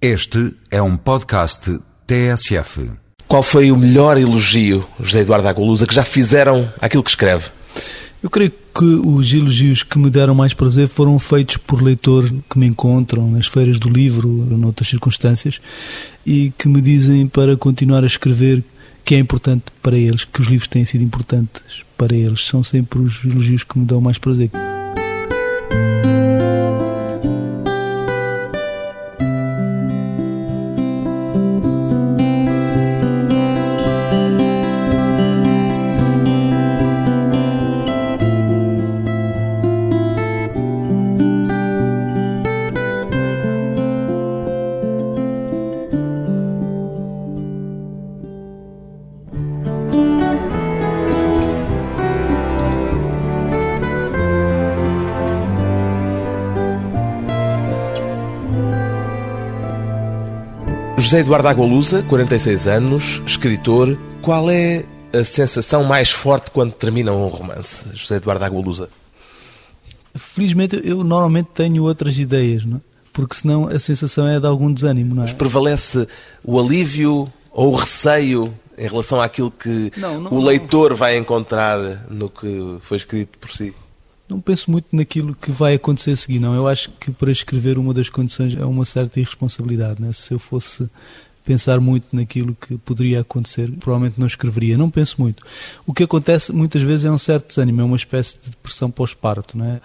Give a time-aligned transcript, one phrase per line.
[0.00, 2.90] Este é um podcast TSF.
[3.26, 7.46] Qual foi o melhor elogio, José Eduardo Agolusa, que já fizeram aquilo que escreve?
[8.22, 12.58] Eu creio que os elogios que me deram mais prazer foram feitos por leitores que
[12.58, 15.62] me encontram nas feiras do livro, noutras circunstâncias,
[16.26, 18.62] e que me dizem para continuar a escrever
[19.02, 21.62] que é importante para eles, que os livros têm sido importantes
[21.96, 22.44] para eles.
[22.44, 24.50] São sempre os elogios que me dão mais prazer.
[61.06, 63.96] José Eduardo Agualusa, 46 anos, escritor.
[64.20, 68.88] Qual é a sensação mais forte quando termina um romance, José Eduardo Agualusa?
[70.16, 72.80] Felizmente eu normalmente tenho outras ideias, não é?
[73.12, 75.26] porque senão a sensação é de algum desânimo, não é?
[75.26, 76.08] Mas prevalece
[76.44, 81.78] o alívio ou o receio em relação àquilo que Não, não, o leitor vai encontrar
[82.10, 83.72] no que foi escrito por si?
[84.28, 86.54] Não penso muito naquilo que vai acontecer a seguir, não.
[86.54, 90.02] Eu acho que para escrever uma das condições é uma certa irresponsabilidade.
[90.02, 90.12] Né?
[90.12, 90.88] Se eu fosse
[91.44, 94.76] pensar muito naquilo que poderia acontecer, provavelmente não escreveria.
[94.76, 95.46] Não penso muito.
[95.86, 99.56] O que acontece muitas vezes é um certo desânimo, é uma espécie de depressão pós-parto.
[99.56, 99.80] Não é?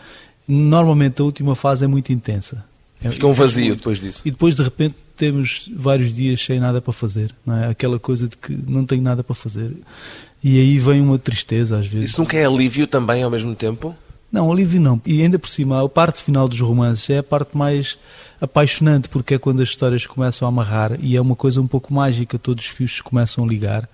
[0.48, 2.66] Normalmente a última fase é muito intensa.
[3.04, 4.24] É- Fica um vazio depois disso.
[4.26, 7.34] E depois de repente temos vários dias sem nada para fazer.
[7.46, 7.68] Não é?
[7.68, 9.72] Aquela coisa de que não tenho nada para fazer.
[10.44, 12.10] E aí vem uma tristeza às vezes.
[12.12, 13.96] Isso nunca é alívio também ao mesmo tempo?
[14.32, 15.02] Não, alívio não.
[15.06, 17.98] E ainda por cima, a parte final dos romances é a parte mais
[18.40, 21.94] apaixonante, porque é quando as histórias começam a amarrar e é uma coisa um pouco
[21.94, 23.88] mágica, todos os fios começam a ligar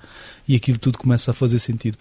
[0.47, 1.97] e aquilo tudo começa a fazer sentido.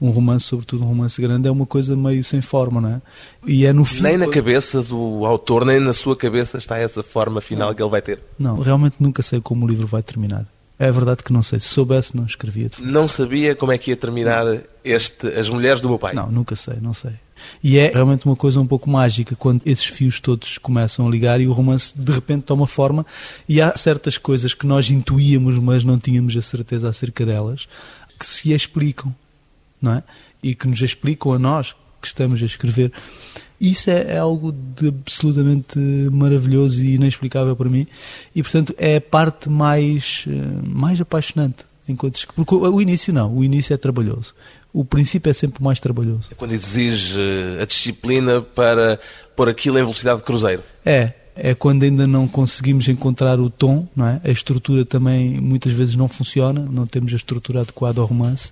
[0.00, 3.02] Um romance, sobretudo um romance grande, é uma coisa meio sem forma, não é?
[3.46, 4.02] E é no fim.
[4.02, 7.90] Nem na cabeça do autor, nem na sua cabeça está essa forma final que ele
[7.90, 8.20] vai ter.
[8.38, 10.46] Não, realmente nunca sei como o livro vai terminar.
[10.76, 11.60] É verdade que não sei.
[11.60, 14.44] Se soubesse, não escrevia de Não sabia como é que ia terminar
[14.82, 16.12] este As Mulheres do Meu Pai.
[16.12, 17.12] Não, nunca sei, não sei.
[17.62, 21.40] E é realmente uma coisa um pouco mágica quando esses fios todos começam a ligar
[21.40, 23.04] e o romance de repente toma forma
[23.48, 27.68] e há certas coisas que nós intuíamos, mas não tínhamos a certeza acerca delas,
[28.18, 29.14] que se explicam,
[29.80, 30.02] não é?
[30.42, 32.92] E que nos explicam a nós que estamos a escrever.
[33.60, 37.86] Isso é, é algo de absolutamente maravilhoso e inexplicável para mim
[38.34, 41.64] e, portanto, é a parte mais, eh, mais apaixonante.
[41.88, 44.34] Enquanto, porque o início não, o início é trabalhoso.
[44.74, 46.28] O princípio é sempre mais trabalhoso.
[46.32, 48.98] É quando exige eh, a disciplina para
[49.36, 50.64] pôr aquilo em velocidade de cruzeiro.
[50.84, 54.20] É, é quando ainda não conseguimos encontrar o tom, não é?
[54.24, 58.50] A estrutura também muitas vezes não funciona, não temos a estrutura adequada ao romance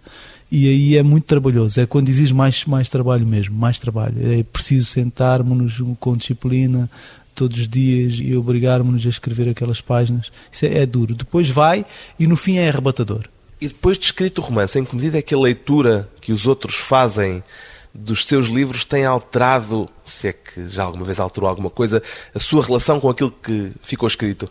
[0.48, 1.80] e aí é muito trabalhoso.
[1.80, 4.14] É quando exige mais, mais trabalho mesmo, mais trabalho.
[4.20, 6.88] É preciso sentarmos-nos com disciplina
[7.34, 10.30] todos os dias e obrigarmos-nos a escrever aquelas páginas.
[10.52, 11.16] Isso é, é duro.
[11.16, 11.84] Depois vai
[12.16, 13.24] e no fim é arrebatador.
[13.62, 16.48] E depois de escrito o romance, em que medida é que a leitura que os
[16.48, 17.44] outros fazem
[17.94, 22.02] dos seus livros tem alterado, se é que já alguma vez alterou alguma coisa,
[22.34, 24.50] a sua relação com aquilo que ficou escrito?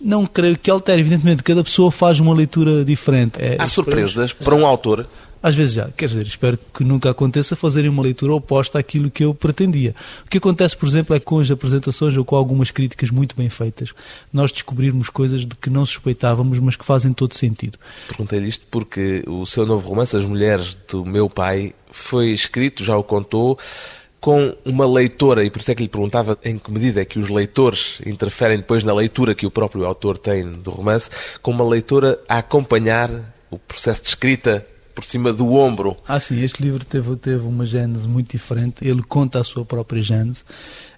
[0.00, 3.38] Não creio que altere, evidentemente, cada pessoa faz uma leitura diferente.
[3.38, 5.06] É, Há surpresas para um autor?
[5.42, 9.24] Às vezes já, quer dizer, espero que nunca aconteça fazerem uma leitura oposta àquilo que
[9.24, 9.94] eu pretendia.
[10.26, 13.34] O que acontece, por exemplo, é que com as apresentações ou com algumas críticas muito
[13.34, 13.94] bem feitas,
[14.30, 17.78] nós descobrirmos coisas de que não suspeitávamos, mas que fazem todo sentido.
[18.08, 22.96] Perguntei-lhe isto porque o seu novo romance, As Mulheres do Meu Pai, foi escrito, já
[22.96, 23.58] o contou,
[24.20, 27.18] com uma leitora, e por isso é que lhe perguntava em que medida é que
[27.18, 31.08] os leitores interferem depois na leitura que o próprio autor tem do romance,
[31.40, 33.10] com uma leitora a acompanhar
[33.50, 35.96] o processo de escrita por cima do ombro.
[36.06, 40.02] Ah, sim, este livro teve, teve uma gênese muito diferente, ele conta a sua própria
[40.02, 40.44] gênese,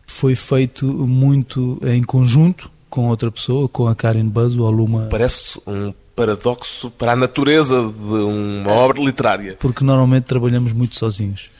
[0.05, 5.61] foi feito muito em conjunto com outra pessoa, com a Karen Buzz, o Aluma Parece
[5.67, 9.56] um paradoxo para a natureza de uma obra literária.
[9.58, 11.50] porque normalmente trabalhamos muito sozinhos.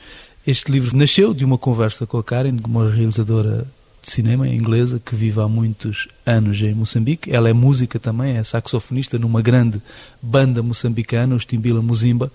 [0.45, 3.65] Este livro nasceu de uma conversa com a Karen, uma realizadora
[4.01, 7.31] de cinema inglesa que vive há muitos anos em Moçambique.
[7.31, 9.81] Ela é música também, é saxofonista numa grande
[10.21, 12.29] banda moçambicana, os Timbila Muzimba,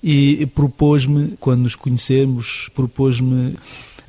[0.00, 3.56] e propôs-me, quando nos conhecemos, propôs-me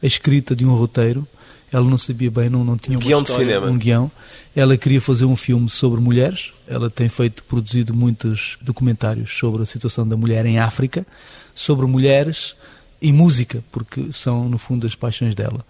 [0.02, 1.28] a escrita de um roteiro.
[1.72, 3.72] Ela não sabia bem, não, não tinha Um guião de história, cinema.
[3.72, 4.12] um guião.
[4.56, 6.52] Ela queria fazer um filme sobre mulheres.
[6.68, 11.08] Ela tem feito, produzido muitos documentários sobre a situação da mulher em África,
[11.56, 12.56] sobre mulheres
[13.02, 15.66] e música, porque são, no fundo, as paixões dela.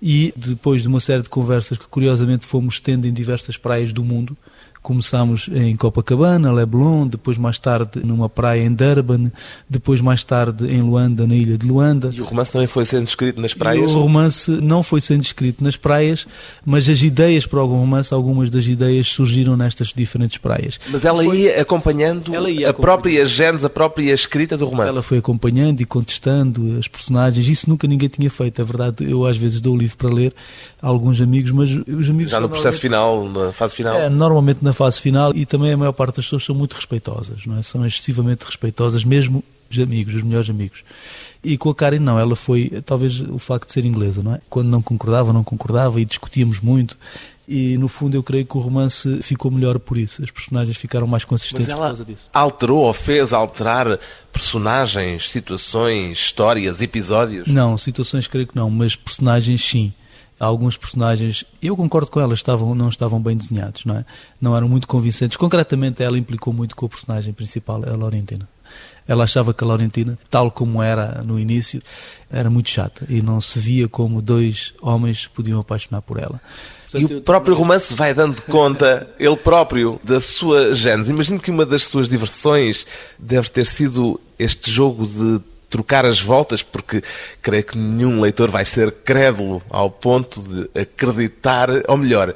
[0.00, 4.04] E depois de uma série de conversas que curiosamente fomos tendo em diversas praias do
[4.04, 4.36] mundo,
[4.86, 9.32] Começámos em Copacabana, Leblon, depois mais tarde numa praia em Durban,
[9.68, 12.12] depois mais tarde em Luanda, na ilha de Luanda.
[12.14, 13.82] E o romance também foi sendo escrito nas praias?
[13.82, 16.24] E o romance não foi sendo escrito nas praias,
[16.64, 20.78] mas as ideias para o romance, algumas das ideias surgiram nestas diferentes praias.
[20.88, 21.36] Mas ela foi...
[21.36, 24.90] ia acompanhando ela ia a própria genes, a própria escrita do romance?
[24.90, 27.48] Ela foi acompanhando e contestando as personagens.
[27.48, 28.60] Isso nunca ninguém tinha feito.
[28.60, 30.32] É verdade, eu às vezes dou o livro para ler
[30.80, 32.30] a alguns amigos, mas os amigos...
[32.30, 33.96] Já no processo final, na fase final?
[33.96, 37.46] É, normalmente na fase final e também a maior parte das pessoas são muito respeitosas,
[37.46, 37.62] não é?
[37.62, 40.84] São excessivamente respeitosas, mesmo os amigos, os melhores amigos.
[41.42, 44.40] E com a Karen não, ela foi, talvez o facto de ser inglesa, não é?
[44.48, 46.96] Quando não concordava, não concordava e discutíamos muito.
[47.48, 50.22] E no fundo eu creio que o romance ficou melhor por isso.
[50.22, 52.28] As personagens ficaram mais consistentes por causa disso.
[52.32, 53.98] Alterou ou fez alterar
[54.32, 57.46] personagens, situações, histórias, episódios?
[57.46, 59.92] Não, situações creio que não, mas personagens sim
[60.38, 64.04] alguns personagens, eu concordo com ela, estavam, não estavam bem desenhados, não é?
[64.40, 65.36] Não eram muito convincentes.
[65.36, 68.48] Concretamente, ela implicou muito com o personagem principal, a Laurentina.
[69.08, 71.80] Ela achava que a Laurentina, tal como era no início,
[72.30, 76.40] era muito chata e não se via como dois homens podiam apaixonar por ela.
[76.90, 81.12] Portanto, e o próprio romance vai dando conta, ele próprio, da sua gênese.
[81.12, 82.84] Imagino que uma das suas diversões
[83.18, 87.02] deve ter sido este jogo de trocar as voltas, porque
[87.42, 92.34] creio que nenhum leitor vai ser crédulo ao ponto de acreditar, ou melhor,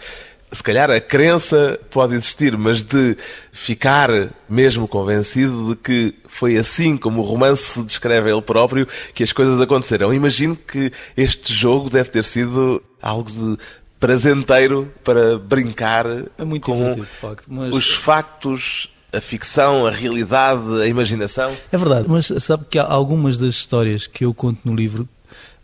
[0.53, 3.17] se calhar a crença pode existir, mas de
[3.53, 4.11] ficar
[4.49, 9.33] mesmo convencido de que foi assim como o romance se descreve ele próprio que as
[9.33, 10.13] coisas aconteceram.
[10.13, 13.57] Imagino que este jogo deve ter sido algo de
[14.01, 16.07] prazenteiro para brincar
[16.39, 17.73] é muito com facto, mas...
[17.73, 21.53] os factos a ficção, a realidade, a imaginação?
[21.71, 25.09] É verdade, mas sabe que há algumas das histórias que eu conto no livro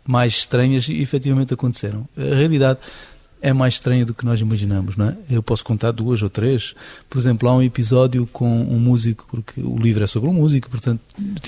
[0.05, 2.07] mais estranhas efetivamente aconteceram.
[2.17, 2.79] A realidade
[3.41, 5.17] é mais estranha do que nós imaginamos, não é?
[5.29, 6.73] Eu posso contar duas ou três.
[7.09, 10.69] Por exemplo, há um episódio com um músico, porque o livro é sobre um músico,
[10.69, 11.01] portanto...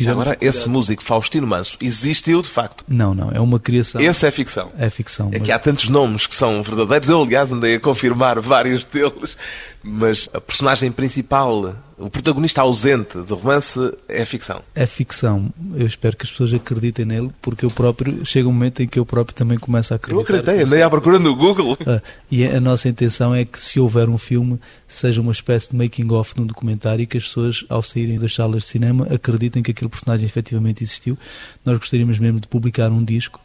[0.07, 2.83] Agora, esse músico, Faustino Manso, existiu de facto?
[2.87, 3.99] Não, não, é uma criação.
[4.01, 4.71] Esse é ficção?
[4.77, 5.29] É ficção.
[5.31, 5.41] É mas...
[5.41, 7.09] que há tantos nomes que são verdadeiros.
[7.09, 9.35] Eu, aliás, andei a confirmar vários deles,
[9.83, 13.77] mas a personagem principal o protagonista ausente do romance
[14.07, 14.61] é ficção.
[14.73, 15.53] É ficção.
[15.75, 18.97] Eu espero que as pessoas acreditem nele, porque eu próprio, chega um momento em que
[18.97, 20.17] eu próprio também começo a acreditar.
[20.17, 21.77] Eu acreditei, andei à procura no Google.
[21.89, 25.75] Ah, e a nossa intenção é que se houver um filme, seja uma espécie de
[25.75, 29.63] making-of de um documentário e que as pessoas, ao saírem das salas de cinema, acreditem
[29.63, 31.17] que aquele personagem efetivamente existiu.
[31.65, 33.41] Nós gostaríamos mesmo de publicar um disco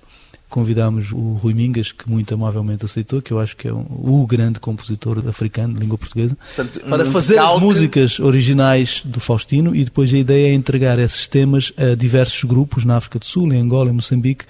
[0.54, 4.24] convidámos o Rui Mingas, que muito amavelmente aceitou, que eu acho que é um, o
[4.24, 9.82] grande compositor africano de língua portuguesa, Portanto, para fazer as músicas originais do Faustino e
[9.82, 13.58] depois a ideia é entregar esses temas a diversos grupos na África do Sul, em
[13.58, 14.44] Angola, em Moçambique,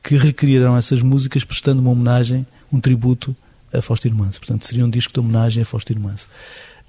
[0.00, 3.34] que recriarão essas músicas prestando uma homenagem, um tributo
[3.74, 4.38] a Faustino Manso.
[4.38, 6.28] Portanto, seria um disco de homenagem a Faustino Manso.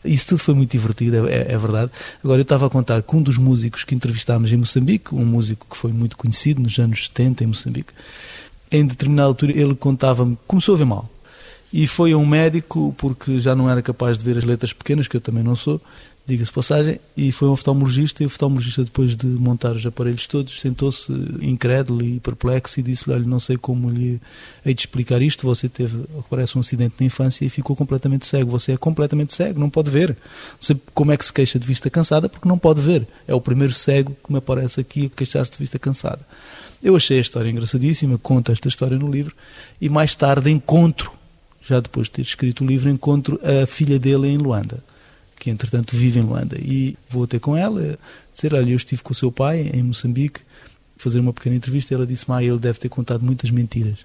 [0.06, 1.92] Isso tudo foi muito divertido, é, é, verdade.
[2.24, 5.66] Agora, eu estava a contar que um dos músicos que entrevistámos em Moçambique, um músico
[5.68, 7.94] que foi muito conhecido nos anos 70 em Moçambique,
[8.72, 11.10] em determinada altura ele contava-me, começou a ver mal.
[11.72, 15.08] E foi a um médico, porque já não era capaz de ver as letras pequenas,
[15.08, 15.80] que eu também não sou,
[16.26, 20.60] diga-se passagem, e foi um oftalmologista, e o oftalmologista, depois de montar os aparelhos todos,
[20.60, 21.12] sentou-se
[21.42, 24.20] incrédulo e perplexo e disse-lhe, olha, não sei como lhe
[24.66, 26.00] hei de explicar isto, você teve,
[26.30, 29.90] parece um acidente na infância e ficou completamente cego, você é completamente cego, não pode
[29.90, 30.10] ver.
[30.10, 33.08] Não sei como é que se queixa de vista cansada, porque não pode ver.
[33.28, 36.22] É o primeiro cego que me aparece aqui a queixar-se de vista cansada.
[36.82, 39.36] Eu achei a história engraçadíssima, conto esta história no livro,
[39.82, 41.12] e mais tarde encontro,
[41.62, 44.82] já depois de ter escrito o livro, encontro a filha dele em Luanda,
[45.38, 46.58] que entretanto vive em Luanda.
[46.58, 47.98] E vou ter com ela,
[48.34, 50.42] dizer, olha, eu estive com o seu pai em Moçambique,
[50.96, 54.00] fazer uma pequena entrevista, e ela disse-me, ah, ele deve ter contado muitas mentiras.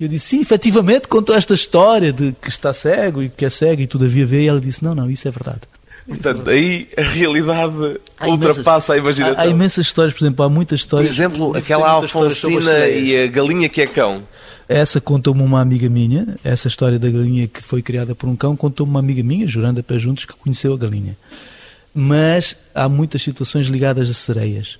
[0.00, 3.82] Eu disse, sim, efetivamente contou esta história de que está cego e que é cego
[3.82, 5.60] e todavia vê, e ela disse, não, não, isso é verdade.
[6.06, 9.38] Portanto, aí a realidade há ultrapassa imensas, a imaginação.
[9.38, 11.10] Há, há, imensas histórias, por exemplo, há muitas histórias.
[11.10, 14.22] Por exemplo, aquela Alfonsina e a galinha que é cão.
[14.68, 18.56] Essa contou-me uma amiga minha, essa história da galinha que foi criada por um cão,
[18.56, 21.16] contou-me uma amiga minha, jurando a pé juntos, que conheceu a galinha.
[21.94, 24.78] Mas há muitas situações ligadas a sereias.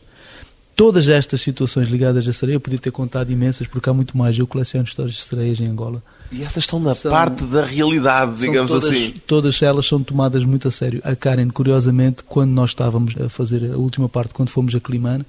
[0.75, 4.39] Todas estas situações ligadas a sereia, eu podia ter contado imensas, porque há muito mais.
[4.39, 6.03] Eu coleciono histórias de sereias em Angola.
[6.33, 9.15] E essas estão na são, parte da realidade, digamos todas, assim.
[9.27, 11.01] Todas elas são tomadas muito a sério.
[11.05, 15.27] A Karen, curiosamente, quando nós estávamos a fazer a última parte, quando fomos a Climane,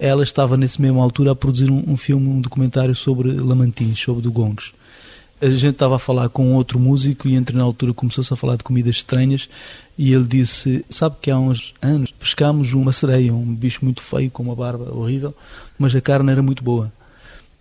[0.00, 4.20] ela estava nessa mesma altura a produzir um, um filme, um documentário sobre Lamantins, sobre
[4.20, 4.74] Dugongos.
[5.40, 8.56] A gente estava a falar com outro músico e entre na altura começou-se a falar
[8.56, 9.48] de comidas estranhas
[9.98, 14.30] e ele disse, sabe que há uns anos pescámos uma sereia, um bicho muito feio
[14.30, 15.34] com uma barba horrível,
[15.78, 16.92] mas a carne era muito boa.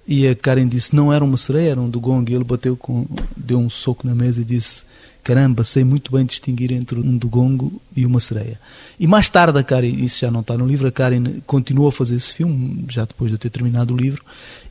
[0.08, 2.30] E a Karen disse: não era uma sereia, era um dugong.
[2.30, 3.06] E ele bateu com,
[3.36, 4.86] deu um soco na mesa e disse:
[5.24, 8.60] caramba, sei muito bem distinguir entre um dugongo e uma sereia.
[9.00, 11.92] E mais tarde a Karen, isso já não está no livro, a Karen continuou a
[11.92, 14.24] fazer esse filme, já depois de eu ter terminado o livro,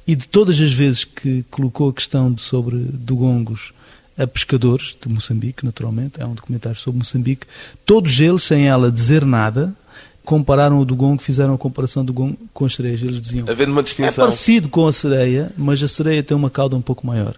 [0.06, 3.72] e de todas as vezes que colocou a questão de, sobre dugongos
[4.18, 7.46] a pescadores de Moçambique, naturalmente, é um documentário sobre Moçambique,
[7.86, 9.74] todos eles, sem ela dizer nada,
[10.24, 13.02] compararam o Dugong, fizeram a comparação do Dugong com as sereias.
[13.02, 14.24] Eles diziam, Havendo uma é distinção.
[14.24, 17.34] parecido com a sereia, mas a sereia tem uma cauda um pouco maior.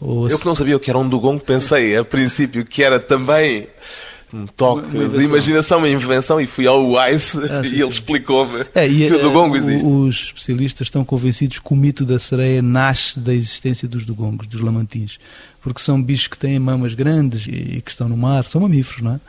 [0.00, 2.82] Ou a Eu que não sabia o que era um dugong, pensei a princípio que
[2.82, 3.66] era também
[4.34, 7.80] um toque Uma- uma de imaginação, uma invenção, e fui ao Wise Ah, sim, e
[7.80, 9.86] ele explicou-me É, que o eh, dugong o- existe.
[9.86, 14.60] Os especialistas estão convencidos que o mito da sereia nasce da existência dos dugongos, dos
[14.60, 15.18] lamantins,
[15.62, 19.12] porque são bichos que têm mamas grandes e que estão no mar, são mamíferos, não
[19.14, 19.20] é?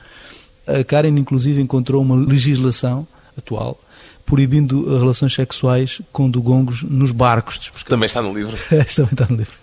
[0.68, 3.08] A Karen, inclusive, encontrou uma legislação
[3.38, 3.80] atual
[4.28, 7.72] proibindo relações sexuais com dugongos nos barcos.
[7.88, 8.58] Também está no livro.
[8.94, 9.54] Também está no livro.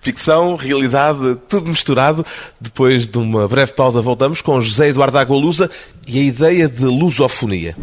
[0.00, 2.24] Ficção, realidade, tudo misturado.
[2.60, 5.68] Depois de uma breve pausa, voltamos com José Eduardo Agualusa
[6.06, 7.74] e a ideia de lusofonia.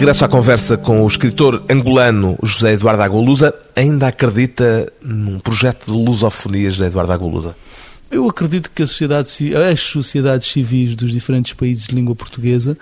[0.00, 5.92] Regresso à conversa com o escritor angolano José Eduardo Agualusa, ainda acredita num projeto de
[5.92, 7.54] lusofonia, José Eduardo Agualusa?
[8.10, 12.78] Eu acredito que sociedade, ci- as sociedades civis dos diferentes países de língua portuguesa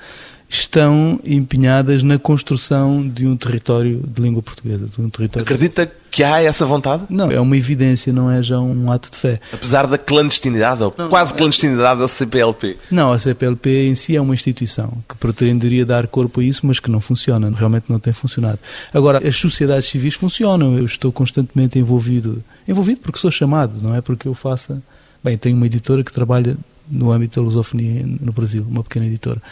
[0.49, 5.43] estão empenhadas na construção de um território de língua portuguesa, de um território.
[5.43, 7.05] Acredita que há essa vontade?
[7.11, 9.41] Não, é uma evidência, não é já um ato de fé.
[9.53, 12.79] Apesar da clandestinidade, ou quase clandestinidade da CPLP.
[12.91, 16.81] Não, a CPLP em si é uma instituição que pretenderia dar corpo a isso, mas
[16.81, 18.59] que não funciona, realmente não tem funcionado.
[18.93, 24.01] Agora, as sociedades civis funcionam, eu estou constantemente envolvido, envolvido porque sou chamado, não é
[24.01, 24.83] porque eu faça.
[25.23, 26.57] Bem, tenho uma editora que trabalha
[26.91, 29.43] no âmbito da lusofonia no Brasil, uma pequena editora.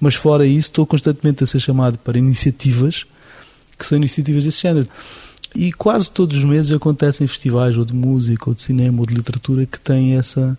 [0.00, 3.06] Mas fora isso, estou constantemente a ser chamado para iniciativas
[3.78, 4.88] que são iniciativas desse género.
[5.54, 9.14] E quase todos os meses acontecem festivais ou de música, ou de cinema, ou de
[9.14, 10.58] literatura que têm essa,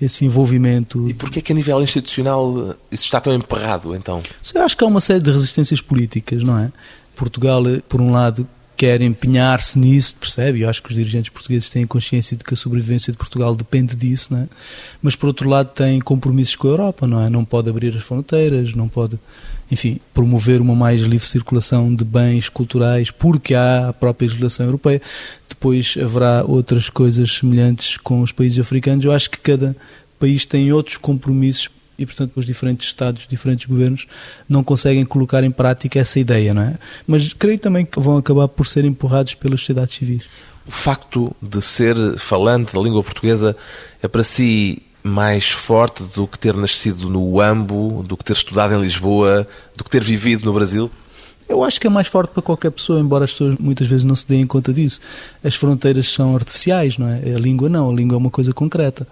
[0.00, 1.08] esse envolvimento.
[1.10, 4.22] E porquê que a nível institucional isso está tão emperrado, então?
[4.54, 6.72] Eu acho que há uma série de resistências políticas, não é?
[7.14, 8.46] Portugal, eh, por um lado,
[8.80, 10.62] quer empenhar-se nisso, percebe?
[10.62, 13.94] Eu acho que os dirigentes portugueses têm consciência de que a sobrevivência de Portugal depende
[13.94, 14.48] disso, não é?
[15.02, 17.28] Mas, por outro lado, tem compromissos com a Europa, não é?
[17.28, 19.20] Não pode abrir as fronteiras, não pode,
[19.70, 25.02] enfim, promover uma mais livre circulação de bens culturais, porque há a própria legislação europeia.
[25.46, 29.04] Depois haverá outras coisas semelhantes com os países africanos.
[29.04, 29.76] Eu acho que cada
[30.18, 31.68] país tem outros compromissos
[32.00, 34.06] e, portanto, os diferentes Estados, os diferentes governos
[34.48, 36.78] não conseguem colocar em prática essa ideia, não é?
[37.06, 40.24] Mas creio também que vão acabar por ser empurrados pelas sociedades civis.
[40.66, 43.54] O facto de ser falante da língua portuguesa
[44.02, 48.74] é para si mais forte do que ter nascido no Uambo, do que ter estudado
[48.74, 50.90] em Lisboa, do que ter vivido no Brasil?
[51.50, 54.14] Eu acho que é mais forte para qualquer pessoa, embora as pessoas muitas vezes não
[54.14, 55.00] se deem conta disso.
[55.42, 57.34] As fronteiras são artificiais, não é?
[57.34, 59.06] A língua não, a língua é uma coisa concreta.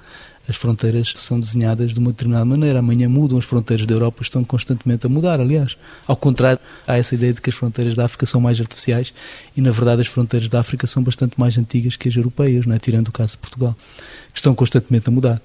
[0.49, 2.79] As fronteiras são desenhadas de uma determinada maneira.
[2.79, 5.77] Amanhã mudam, as fronteiras da Europa estão constantemente a mudar, aliás.
[6.07, 9.13] Ao contrário, há essa ideia de que as fronteiras da África são mais artificiais
[9.55, 12.75] e, na verdade, as fronteiras da África são bastante mais antigas que as europeias, não
[12.75, 12.79] é?
[12.79, 13.77] tirando o caso de Portugal,
[14.33, 15.43] que estão constantemente a mudar.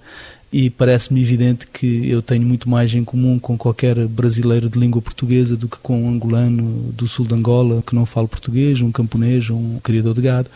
[0.53, 5.01] E parece-me evidente que eu tenho muito mais em comum com qualquer brasileiro de língua
[5.01, 8.91] portuguesa do que com um angolano do sul de Angola que não fala português, um
[8.91, 10.51] camponês, um criador de gado,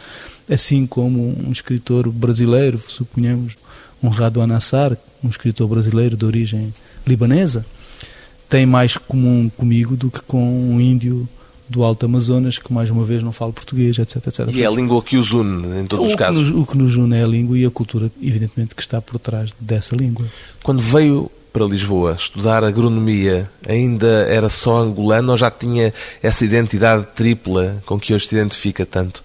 [0.47, 3.55] assim como um escritor brasileiro, suponhamos,
[4.01, 6.73] um Rado Anassar, um escritor brasileiro de origem
[7.05, 7.65] libanesa,
[8.49, 11.27] tem mais comum comigo do que com um índio
[11.69, 14.47] do Alto Amazonas que mais uma vez não fala português, etc, etc.
[14.53, 16.49] E é a língua que os une em todos o os casos.
[16.49, 19.19] nos- o que nos une é a língua e a cultura, evidentemente, que está por
[19.19, 20.25] trás dessa língua.
[20.63, 27.05] Quando veio para Lisboa estudar agronomia, ainda era só angolano ou já tinha essa identidade
[27.15, 29.21] tripla com que hoje se identifica tanto?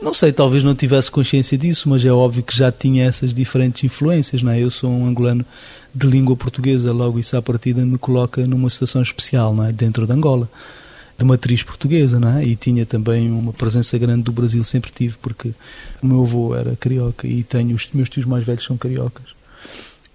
[0.00, 3.82] Não sei, talvez não tivesse consciência disso, mas é óbvio que já tinha essas diferentes
[3.82, 4.62] influências, não é?
[4.62, 5.44] Eu sou um angolano
[5.92, 9.72] de língua portuguesa, logo isso à partida me coloca numa situação especial, não é?
[9.72, 10.48] Dentro de Angola,
[11.18, 12.44] de matriz portuguesa, não é?
[12.44, 15.52] E tinha também uma presença grande do Brasil, sempre tive, porque
[16.00, 19.37] o meu avô era carioca e tenho os meus tios mais velhos são cariocas.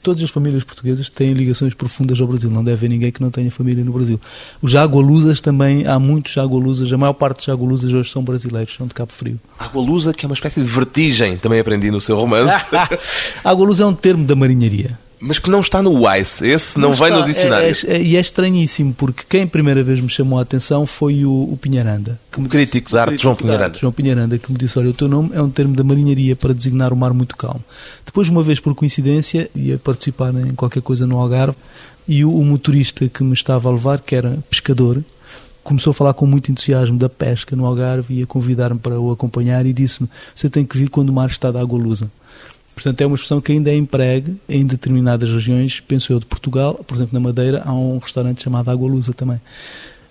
[0.03, 2.49] Todas as famílias portuguesas têm ligações profundas ao Brasil.
[2.49, 4.19] Não deve haver ninguém que não tenha família no Brasil.
[4.61, 6.91] Os jagualuzas também, há muitos jagualuzas.
[6.91, 9.39] A maior parte dos jagualuzas hoje são brasileiros, são de Cabo Frio.
[9.57, 12.53] Água lusa, que é uma espécie de vertigem, também aprendi no seu romance.
[13.43, 14.99] Água luz é um termo da marinharia.
[15.25, 16.45] Mas que não está no Wise.
[16.45, 17.19] Esse não, vem está.
[17.19, 17.77] no dicionário.
[17.87, 21.23] É- é- E é, estranhíssimo, porque quem a primeira vez me chamou a atenção foi
[21.23, 22.19] o, o Pinharanda.
[22.29, 23.79] que me Crítico de arte, João Pinheiranda.
[23.79, 26.53] João Pinharanda, que me disse: Olha, o teu nome é um termo da marinharia para
[26.53, 27.63] designar o mar muito calmo.
[28.05, 31.55] Depois, uma vez por coincidência, ia participar em qualquer coisa no Algarve
[32.05, 35.01] e o, o motorista que me estava a levar, que era pescador,
[35.63, 39.09] começou a falar com muito entusiasmo da pesca no Algarve e a convidar-me para o
[39.09, 42.11] acompanhar e disse-me: Você tem que vir quando o mar está de água lusa.
[42.73, 46.83] Portanto, é uma expressão que ainda é empregue em determinadas regiões, penso eu, de Portugal.
[46.85, 49.39] Por exemplo, na Madeira há um restaurante chamado Água Lusa também.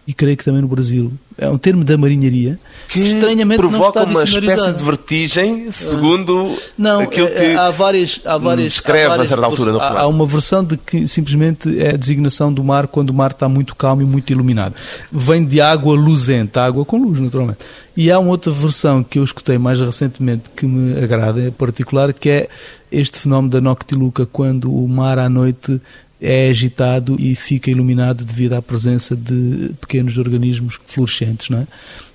[0.06, 1.12] E creio que também no Brasil.
[1.38, 7.28] É um termo da marinharia Que estranhamente provoca uma espécie de vertigem, segundo Não, aquilo
[7.28, 10.06] é- que há várias, há várias, descreve há a várias certa altura no há, há
[10.08, 13.74] uma versão de que simplesmente é a designação do mar quando o mar está muito
[13.76, 14.74] calmo e muito iluminado.
[15.10, 17.60] Vem de água luzente, água com luz, naturalmente.
[17.96, 22.12] E há uma outra versão que eu escutei mais recentemente que me agrada, em particular,
[22.12, 22.48] que é
[22.90, 25.80] este fenómeno da noctiluca, quando o mar à noite
[26.22, 31.66] é agitado e fica iluminado devido à presença de pequenos organismos fluorescentes, não é?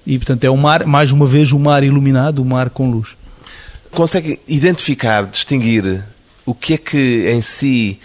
[0.06, 3.18] E, portanto, é o mar, mais uma vez, o mar iluminado, o mar com luz.
[3.92, 6.04] consegue identificar, distinguir
[6.46, 8.00] o que é que em si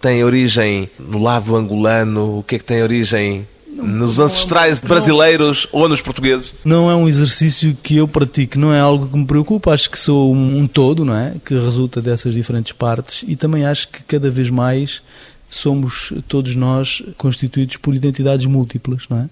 [0.00, 3.46] tem origem no lado angolano, o que é que tem origem
[3.86, 6.52] não é- ancestrais não- brasileiros ou nos portugueses?
[6.64, 9.72] Não é um exercício que eu pratico, não é algo que me preocupa.
[9.72, 11.34] Acho que sou um, um todo, não é?
[11.44, 15.02] Que resulta dessas diferentes partes e também acho que cada vez mais
[15.48, 19.28] somos todos nós constituídos por identidades múltiplas, não é?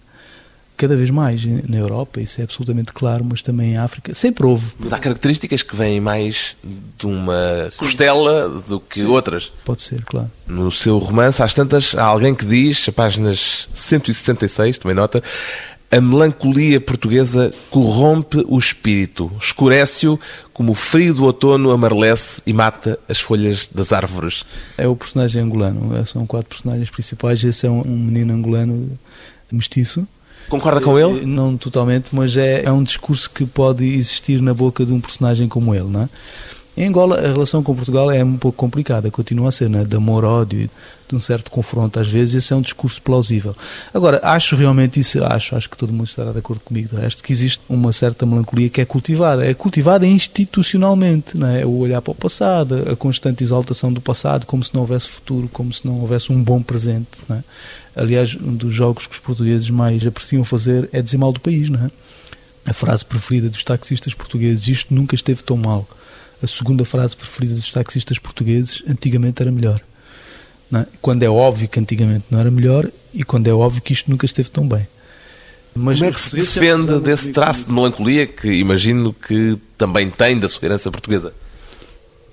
[0.77, 4.15] Cada vez mais na Europa, isso é absolutamente claro, mas também em África.
[4.15, 6.57] Sempre houve, Mas há características que vêm mais
[6.99, 9.51] de uma costela do que outras.
[9.65, 10.31] pode ser, claro.
[10.47, 15.23] No seu romance, às tantas, há alguém que diz, a páginas 166, também nota,
[15.91, 20.19] a melancolia portuguesa corrompe o espírito, escurece-o
[20.53, 24.45] como o frio do outono amarelece e mata as folhas das árvores.
[24.77, 27.43] É o personagem angolano, são quatro personagens principais.
[27.45, 28.99] Esse é um, um menino angolano
[29.53, 30.07] mestiço.
[30.49, 31.21] Concorda com ele?
[31.21, 35.01] Eh, Não totalmente, mas é, é um discurso que pode existir na boca de um
[35.01, 36.09] personagem como ele, não é?
[36.77, 39.83] Em Angola, a relação com Portugal é um pouco complicada, continua a ser, né?
[39.83, 40.69] de amor-ódio,
[41.09, 43.57] de um certo confronto às vezes, esse é um discurso plausível.
[43.95, 47.23] Agora, acho realmente isso, acho, acho que todo mundo estará de acordo comigo, de resto,
[47.25, 51.65] que existe uma certa melancolia que é cultivada, é cultivada institucionalmente, não é?
[51.65, 55.49] o olhar para o passado, a constante exaltação do passado, como se não houvesse futuro,
[55.51, 57.09] como se não houvesse um bom presente.
[57.27, 57.45] Não é?
[57.97, 61.71] Aliás, um dos jogos que os portugueses mais apreciam fazer é dizer mal do país,
[61.71, 61.91] não é?
[62.67, 65.89] A frase preferida dos taxistas portugueses, isto nunca esteve tão mal.
[66.43, 69.81] A segunda frase preferida dos taxistas portugueses, antigamente era melhor.
[70.75, 70.85] É?
[71.01, 74.27] Quando é óbvio que antigamente não era melhor e quando é óbvio que isto nunca
[74.27, 74.87] esteve tão bem.
[75.75, 80.39] Mas Como é que se defende desse traço de melancolia que imagino que também tem
[80.39, 81.33] da sua herança portuguesa?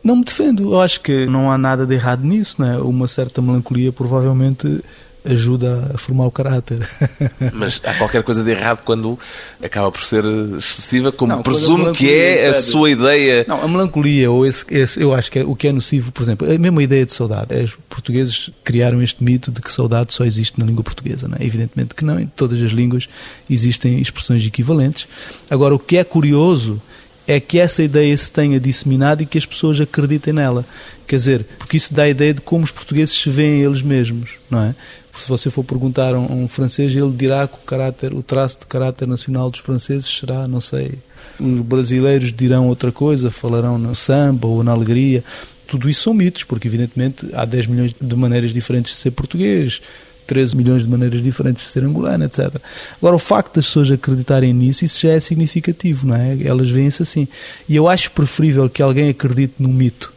[0.03, 0.73] Não me defendo.
[0.73, 2.55] Eu acho que não há nada de errado nisso.
[2.57, 2.77] Não é?
[2.77, 4.83] Uma certa melancolia provavelmente
[5.25, 6.79] ajuda a formar o caráter.
[7.53, 9.17] Mas há qualquer coisa de errado quando
[9.63, 10.23] acaba por ser
[10.57, 13.45] excessiva, como Não, presumo que é a sua ideia.
[13.47, 16.23] Não, a melancolia, ou esse, esse- eu acho que é, o que é nocivo, por
[16.23, 17.53] exemplo, a mesma ideia de saudade.
[17.63, 21.27] Os portugueses criaram este mito de que saudade só existe na língua portuguesa.
[21.27, 21.45] Não é?
[21.45, 23.07] Evidentemente que não, em todas as línguas
[23.49, 25.07] existem expressões equivalentes.
[25.49, 26.81] Agora, o que é curioso
[27.25, 30.65] é que essa ideia se tenha disseminado e que as pessoas acreditem nela.
[31.07, 34.31] Quer dizer, porque isso dá a ideia de como os portugueses se veem eles mesmos,
[34.49, 34.75] não é?
[35.15, 38.65] Se você for perguntar a um, francês, ele dirá que o caráter, o traço de
[38.65, 40.97] caráter nacional dos franceses será, não sei,
[41.39, 45.23] os brasileiros dirão outra coisa, falarão no samba ou na alegria.
[45.67, 49.81] Tudo isso são mitos, porque evidentemente há 10 milhões de maneiras diferentes de ser português,
[50.25, 52.55] 13 milhões de maneiras diferentes de ser angolano, etc.
[52.97, 56.37] Agora, o facto das pessoas acreditarem nisso, isso já é significativo, não é?
[56.43, 57.27] Elas veem-se assim.
[57.67, 60.13] E eu acho preferível que alguém acredite no mito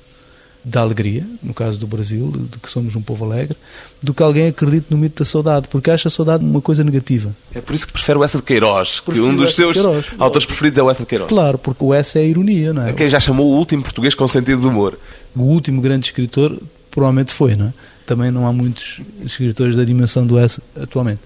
[0.69, 3.57] da alegria, no caso do Brasil, de que somos um povo alegre,
[4.03, 7.31] do que alguém acredite no mito da saudade, porque acha a saudade uma coisa negativa.
[7.55, 9.77] É por isso que prefere o Essa de Queiroz, que Prefiro um dos Essa seus
[10.19, 11.29] autores preferidos é o Essa de Queiroz.
[11.29, 12.91] Claro, porque o S é a ironia, não é?
[12.91, 14.99] A quem já chamou o último português com sentido de humor.
[15.37, 17.73] O último grande escritor provavelmente foi, não é?
[18.07, 21.21] Também não há muitos escritores da dimensão do S atualmente.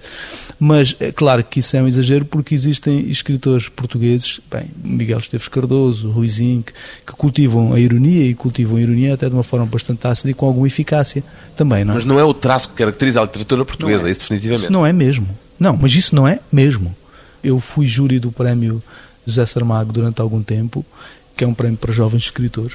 [0.59, 5.49] Mas é claro que isso é um exagero porque existem escritores portugueses, bem, Miguel Esteves
[5.49, 9.67] Cardoso, Ruizinho, que, que cultivam a ironia e cultivam a ironia até de uma forma
[9.67, 11.23] bastante ácida e com alguma eficácia
[11.55, 11.97] também, não é?
[11.97, 14.11] Mas não é o traço que caracteriza a literatura portuguesa, é.
[14.11, 14.63] isso definitivamente.
[14.65, 15.29] Isso não é mesmo.
[15.59, 16.97] Não, mas isso não é mesmo.
[17.45, 18.83] Eu fui júri do prémio
[19.27, 20.85] José Saramago durante algum tempo,
[21.37, 22.75] que é um prémio para jovens escritores,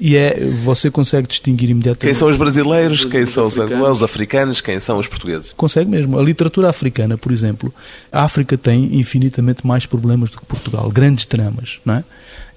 [0.00, 2.12] E é, você consegue distinguir imediatamente.
[2.12, 5.52] Quem são os brasileiros, quem são os angolanos, os africanos, quem são os portugueses?
[5.56, 6.18] Consegue mesmo.
[6.18, 7.72] A literatura africana, por exemplo,
[8.10, 10.90] a África tem infinitamente mais problemas do que Portugal.
[10.90, 12.04] Grandes dramas, não é?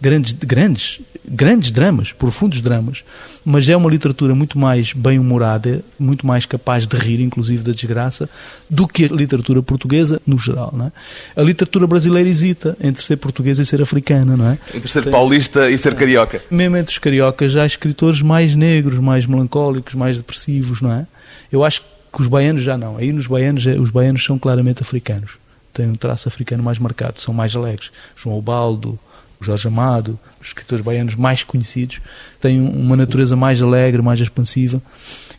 [0.04, 3.06] Grandes, grandes, grandes dramas, profundos dramas.
[3.46, 8.30] Mas é uma literatura muito mais bem-humorada, muito mais capaz de rir, inclusive, da desgraça,
[8.70, 10.92] do que a literatura portuguesa no geral, não é?
[11.38, 14.58] A literatura brasileira hesita entre ser portuguesa e ser africana, não é?
[14.76, 16.42] Entre ser paulista e ser carioca.
[16.52, 21.08] Mesmo entre os cariocas já há escritores mais negros, mais melancólicos, mais depressivos, não é?
[21.50, 22.98] Eu acho que os baianos já não.
[22.98, 25.38] Aí nos baianos, os baianos são claramente africanos.
[25.72, 27.90] Têm um traço africano mais marcado, são mais alegres.
[28.18, 29.00] João Baldo,
[29.44, 32.00] Jorge Amado, os escritores baianos mais conhecidos,
[32.40, 34.82] têm uma natureza mais alegre, mais expansiva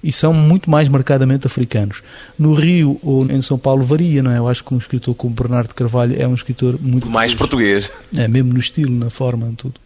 [0.05, 2.03] e são muito mais marcadamente africanos.
[2.39, 4.37] No Rio ou em São Paulo varia, não é?
[4.37, 7.91] Eu acho que um escritor como Bernardo Carvalho é um escritor muito mais português.
[8.15, 9.81] É mesmo no estilo, na forma, em tudo.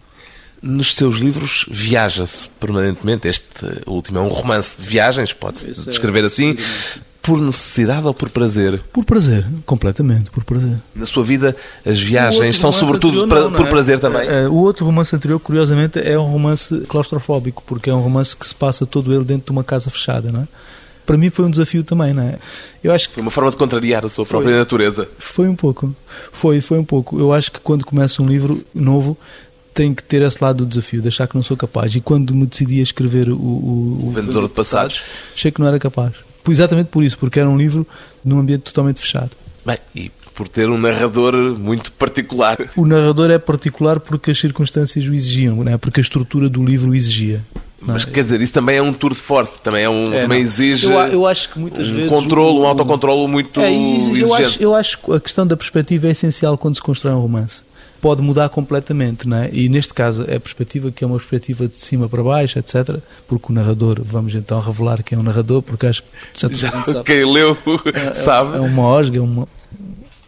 [0.60, 3.28] Nos seus livros viaja-se permanentemente.
[3.28, 3.46] Este
[3.86, 6.56] último é um romance de viagens, pode-se é descrever assim.
[7.28, 8.80] Por necessidade ou por prazer?
[8.92, 10.76] Por prazer, completamente, por prazer.
[10.94, 13.70] Na sua vida, as viagens são sobretudo anterior, pra- não, não por é?
[13.70, 14.22] prazer também?
[14.26, 18.34] Eh, eh, O outro romance anterior, curiosamente, é um romance claustrofóbico, porque é um romance
[18.36, 20.48] que se passa todo ele dentro de uma casa fechada, não é?
[21.04, 22.38] Para mim foi um desafio também, não é?
[22.84, 24.58] Eu acho que Foi uma forma de contrariar a sua própria Foi.
[24.58, 25.08] natureza.
[25.18, 25.94] foi um pouco.
[26.32, 27.18] Foi, foi um pouco.
[27.18, 29.16] Eu acho que quando começa um livro novo,
[29.78, 31.94] tem que ter esse lado do desafio, de achar que não sou capaz.
[31.94, 35.00] E quando me decidi a escrever o, o, O Vendedor de Passados.
[35.32, 36.12] achei que não era capaz.
[36.48, 37.86] Exatamente por isso, porque era um livro
[38.24, 39.30] num ambiente totalmente fechado.
[39.64, 42.58] Bem, e por ter um narrador muito particular.
[42.76, 45.76] O narrador é particular porque as circunstâncias o exigiam, não é?
[45.78, 47.44] porque a estrutura do livro o exigia.
[47.80, 48.10] Mas é?
[48.10, 50.44] quer dizer, isso também é um tour de force, também, é um, É, também não.
[50.46, 52.10] exige Eu, eu acho que muitas um vezes.
[52.10, 54.42] controle, o- um autocontrole muito É, e eu, exigente.
[54.42, 57.62] acho, eu acho que a questão da perspectiva é essencial quando se constrói um romance.
[58.00, 59.50] Pode mudar completamente, não é?
[59.52, 62.98] E neste caso é a perspectiva que é uma perspectiva de cima para baixo, etc.
[63.26, 66.08] Porque o narrador, vamos então revelar quem é o narrador, porque acho que
[66.40, 67.02] já gente sabe.
[67.04, 67.56] Quem leu
[67.92, 68.58] É sabe.
[68.58, 69.48] uma osga, é uma.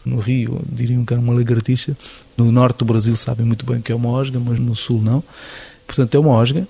[0.05, 1.97] No Rio diriam que era uma lagartixa.
[2.37, 5.01] No norte do Brasil sabem muito bem o que é uma osga, mas no sul
[5.01, 5.23] não.
[5.87, 6.67] Portanto, é uma osga.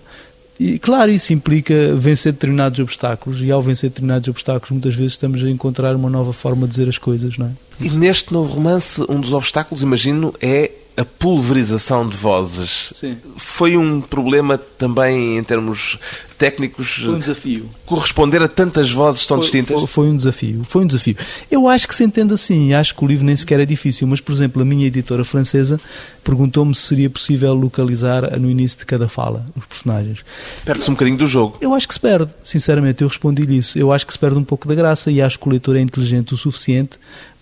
[0.58, 5.42] E claro, isso implica vencer determinados obstáculos, e ao vencer determinados obstáculos, muitas vezes estamos
[5.42, 7.50] a encontrar uma nova forma de dizer as coisas, não é?
[7.80, 12.92] E neste novo romance, um dos obstáculos, imagino, é a pulverização de vozes.
[12.94, 13.16] Sim.
[13.36, 15.98] Foi um problema também em termos
[16.36, 17.68] técnicos desafio.
[17.84, 19.76] corresponder a tantas vozes tão distintas?
[19.76, 21.16] Foi, foi um desafio, foi um desafio.
[21.50, 24.20] Eu acho que se entende assim, acho que o livro nem sequer é difícil, mas,
[24.20, 25.78] por exemplo, a minha editora francesa
[26.24, 30.24] perguntou-me se seria possível localizar no início de cada fala os personagens.
[30.64, 31.58] Perde-se um bocadinho do jogo.
[31.60, 33.78] Eu acho que se perde, sinceramente, eu respondi-lhe isso.
[33.78, 35.80] Eu acho que se perde um pouco da graça e acho que o leitor é
[35.80, 36.98] inteligente o suficiente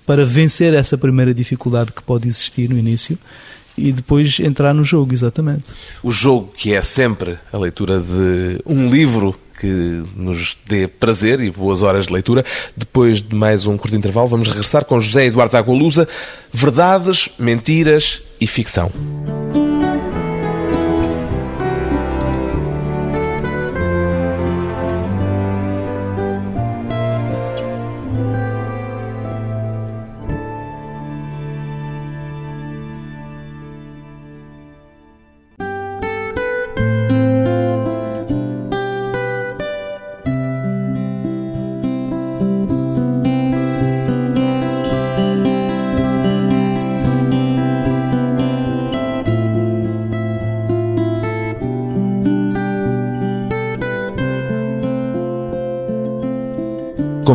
[0.09, 3.19] para vencer essa primeira dificuldade que pode existir no início
[3.77, 5.75] e depois entrar no jogo, exatamente.
[6.03, 11.51] O jogo, que é sempre a leitura de um livro que nos dê prazer e
[11.51, 12.43] boas horas de leitura.
[12.75, 16.09] Depois de mais um curto intervalo, vamos regressar com José Eduardo Agualusa.
[16.51, 18.91] Verdades, mentiras e ficção.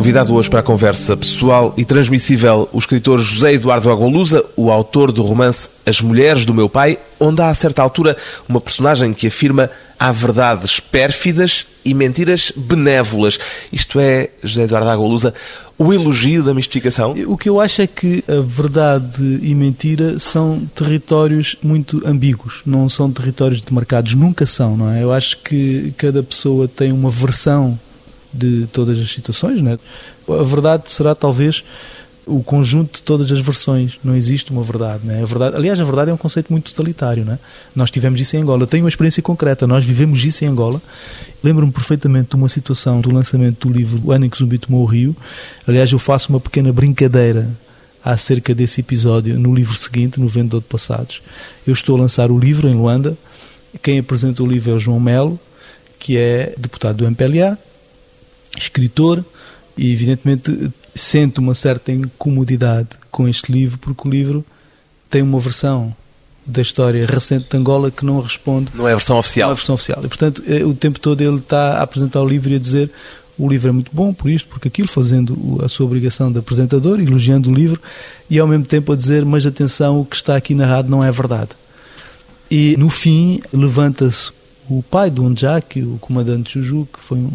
[0.04, 5.10] Convidado hoje para a conversa pessoal e transmissível o escritor José Eduardo Agualusa, o autor
[5.10, 8.14] do romance As Mulheres do Meu Pai, onde há a certa altura
[8.46, 13.38] uma personagem que afirma há verdades pérfidas e mentiras benévolas.
[13.72, 15.32] Isto é, José Eduardo Agualusa,
[15.78, 17.14] o elogio da mistificação?
[17.26, 22.90] O que eu acho é que a verdade e mentira são territórios muito ambíguos, não
[22.90, 25.02] são territórios demarcados, nunca são, não é?
[25.02, 27.78] Eu acho que cada pessoa tem uma versão
[28.34, 29.78] de todas as situações, não é?
[30.40, 31.64] A verdade será talvez
[32.26, 35.22] o conjunto de todas as versões, não existe uma verdade, não é?
[35.22, 37.38] A verdade, aliás, a verdade é um conceito muito totalitário, não é?
[37.74, 40.80] Nós tivemos isso em Angola, eu tenho uma experiência concreta, nós vivemos isso em Angola.
[41.42, 44.82] Lembro-me perfeitamente de uma situação do lançamento do livro O Ano em que Zumbi tomou
[44.82, 45.14] o Rio.
[45.66, 47.50] Aliás, eu faço uma pequena brincadeira
[48.02, 51.22] acerca desse episódio no livro seguinte, no Vendedor de Passados.
[51.66, 53.16] Eu estou a lançar o livro em Luanda.
[53.82, 55.38] Quem apresenta o livro é o João Melo,
[55.98, 57.58] que é deputado do MPLA,
[58.56, 59.24] escritor,
[59.76, 64.44] e evidentemente sente uma certa incomodidade com este livro, porque o livro
[65.10, 65.94] tem uma versão
[66.46, 68.70] da história recente de Angola que não responde.
[68.74, 69.48] Não é a versão oficial.
[69.48, 70.00] Não é a versão oficial.
[70.04, 72.90] E, portanto, eh, o tempo todo ele está a apresentar o livro e a dizer
[73.38, 77.00] o livro é muito bom por isto, porque aquilo, fazendo a sua obrigação de apresentador,
[77.00, 77.80] elogiando o livro,
[78.30, 81.10] e ao mesmo tempo a dizer, mas atenção, o que está aqui narrado não é
[81.10, 81.50] verdade.
[82.50, 84.30] E no fim levanta-se
[84.68, 87.32] o pai do Onjak, o comandante Juju, que foi um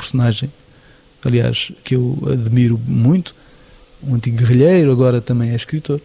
[0.00, 0.50] personagem,
[1.24, 3.34] aliás, que eu admiro muito,
[4.02, 6.00] um antigo guerrilheiro, agora também é escritor,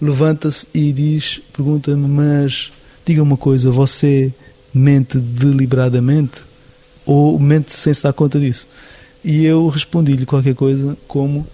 [0.00, 2.72] levanta-se e diz, pergunta-me, mas
[3.04, 4.32] diga uma coisa, você
[4.74, 6.42] mente deliberadamente
[7.04, 8.66] ou mente sem se dar conta disso?
[9.24, 11.46] E eu respondi-lhe qualquer coisa como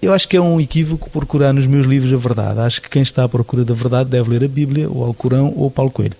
[0.00, 2.60] eu acho que é um equívoco procurar nos meus livros a verdade.
[2.60, 5.68] Acho que quem está à procura da verdade deve ler a Bíblia, ou Alcorão, ou
[5.70, 6.16] Paulo Coelho.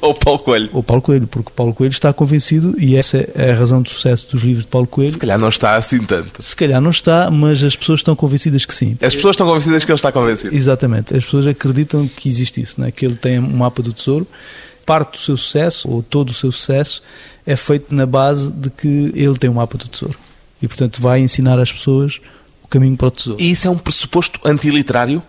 [0.00, 0.70] Ou Paulo Coelho.
[0.72, 4.28] Ou Paulo Coelho, porque Paulo Coelho está convencido, e essa é a razão do sucesso
[4.30, 5.12] dos livros de Paulo Coelho.
[5.12, 6.42] Se calhar não está assim tanto.
[6.42, 8.96] Se calhar não está, mas as pessoas estão convencidas que sim.
[9.02, 10.54] As pessoas estão convencidas que ele está convencido.
[10.54, 11.16] Exatamente.
[11.16, 12.90] As pessoas acreditam que existe isso, é?
[12.90, 14.26] que ele tem um mapa do tesouro.
[14.86, 17.02] Parte do seu sucesso, ou todo o seu sucesso,
[17.46, 20.18] é feito na base de que ele tem um mapa do tesouro.
[20.62, 22.20] E, portanto, vai ensinar às pessoas
[22.62, 23.42] o caminho para o tesouro.
[23.42, 25.22] E isso é um pressuposto antiliterário?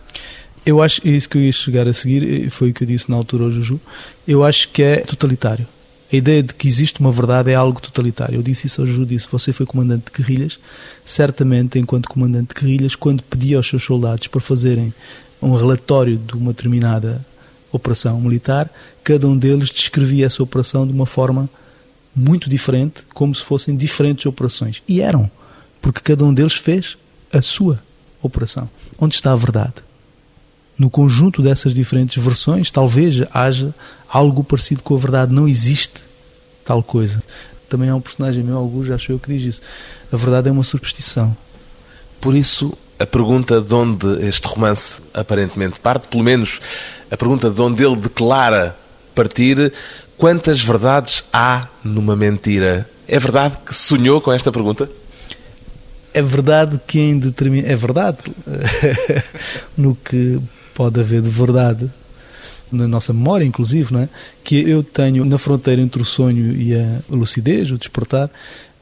[0.70, 3.10] Eu acho, é isso que eu ia chegar a seguir, foi o que eu disse
[3.10, 3.82] na altura ao Juju,
[4.28, 5.66] eu acho que é totalitário.
[6.14, 8.36] A ideia de que existe uma verdade é algo totalitário.
[8.36, 10.60] Eu disse isso ao Juju, disse, você foi comandante de guerrilhas,
[11.04, 14.94] certamente, enquanto comandante de guerrilhas, quando pedia aos seus soldados para fazerem
[15.42, 17.26] um relatório de uma determinada
[17.72, 18.70] operação militar,
[19.04, 21.50] cada um deles descrevia essa operação de uma forma
[22.16, 24.84] muito diferente, como se fossem diferentes operações.
[24.88, 25.32] E eram,
[25.82, 26.96] porque cada um deles fez
[27.34, 27.82] a sua
[28.22, 28.70] operação.
[29.00, 29.88] Onde está a verdade?
[30.80, 33.76] No conjunto dessas diferentes versões, talvez haja
[34.08, 35.34] algo parecido com a verdade.
[35.34, 36.06] Não existe
[36.63, 37.22] tal coisa.
[37.68, 39.62] Também há um personagem meu, Augusto, acho eu, que diz isso.
[40.12, 41.36] A verdade é uma superstição.
[42.22, 46.62] Por isso, a pergunta de onde este romance aparentemente parte, pelo menos
[47.12, 48.76] a pergunta de onde ele declara
[49.13, 49.74] partir,
[50.18, 52.89] quantas verdades há numa mentira?
[53.06, 54.89] É verdade que sonhou com esta pergunta?
[56.13, 57.63] É verdade que em determin...
[57.65, 58.18] É verdade
[59.78, 60.39] no que
[60.80, 61.92] pode haver de verdade
[62.72, 64.10] na nossa memória, inclusive, não é?
[64.42, 68.30] que eu tenho na fronteira entre o sonho e a lucidez, o despertar,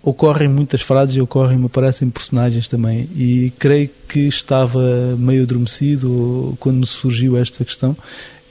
[0.03, 3.09] ocorrem muitas frases e ocorrem, me aparecem personagens também.
[3.15, 4.79] E creio que estava
[5.17, 7.97] meio adormecido quando me surgiu esta questão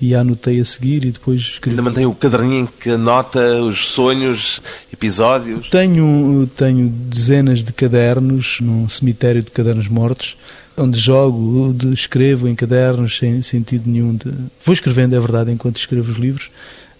[0.00, 1.78] e a anotei a seguir e depois escrevi.
[1.78, 4.60] Ainda mantém o caderninho em que anota os sonhos,
[4.92, 5.68] episódios?
[5.68, 10.36] Tenho, tenho dezenas de cadernos num cemitério de cadernos mortos
[10.76, 14.14] onde jogo, onde escrevo em cadernos sem sentido nenhum.
[14.14, 14.32] De...
[14.64, 16.50] Vou escrevendo, é verdade, enquanto escrevo os livros,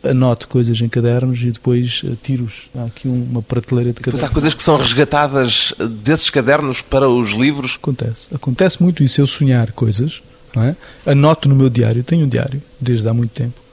[0.03, 2.69] anoto coisas em cadernos e depois eh, tiro-os.
[2.75, 4.23] Há aqui uma prateleira de cadernos.
[4.23, 7.77] Mas há coisas que são resgatadas desses cadernos para os livros?
[7.81, 8.29] Acontece.
[8.35, 9.21] Acontece muito isso.
[9.21, 10.23] Eu sonhar coisas,
[10.55, 10.77] não é?
[11.05, 13.66] anoto no meu diário, tenho um diário desde há muito tempo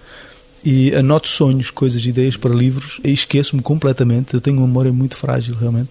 [0.63, 4.34] e anoto sonhos, coisas, ideias para livros e esqueço-me completamente.
[4.34, 5.89] Eu tenho uma memória muito frágil, realmente.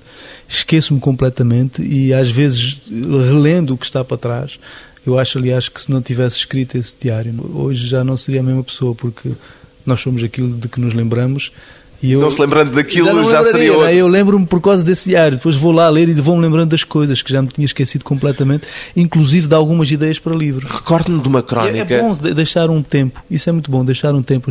[0.49, 4.59] Esqueço-me completamente e às vezes, relendo o que está para trás,
[5.07, 8.45] eu acho, aliás, que se não tivesse escrito esse diário, hoje já não seria a
[8.45, 9.33] mesma pessoa, porque
[9.85, 11.53] nós somos aquilo de que nos lembramos
[12.11, 13.89] eu, não se lembrando daquilo, já, já seria outro.
[13.91, 15.37] Eu lembro-me por causa desse diário.
[15.37, 18.67] Depois vou lá ler e vou-me lembrando das coisas que já me tinha esquecido completamente,
[18.97, 20.71] inclusive de algumas ideias para livros.
[20.71, 21.95] Recordo-me de uma crónica.
[21.95, 23.23] É, é bom deixar um tempo.
[23.31, 24.51] Isso é muito bom, deixar um tempo.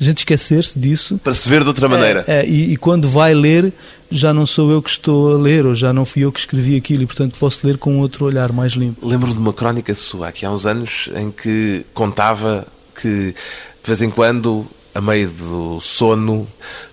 [0.00, 1.18] A gente esquecer-se disso.
[1.18, 2.24] Para se ver de outra é, maneira.
[2.26, 3.72] É, e, e, quando vai ler,
[4.10, 6.76] já não sou eu que estou a ler, ou já não fui eu que escrevi
[6.76, 9.06] aquilo, e portanto posso ler com outro olhar mais limpo.
[9.06, 13.34] Lembro de uma crónica sua, aqui há uns anos, em que contava que
[13.82, 14.66] de vez em quando
[14.98, 16.46] a meio do sono,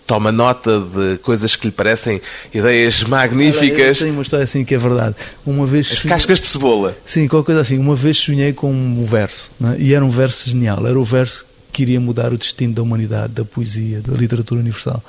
[0.06, 2.22] toma nota de coisas que lhe parecem
[2.54, 3.80] ideias magníficas.
[3.80, 5.16] Olha, tenho uma história assim que é verdade.
[5.44, 6.96] Uma vez As cascas de cebola.
[7.04, 7.80] Sim, qualquer coisa assim.
[7.80, 9.82] Uma vez sonhei com um verso, é?
[9.82, 10.86] e era um verso genial.
[10.86, 15.04] Era o verso que iria mudar o destino da humanidade, da poesia, da literatura universal.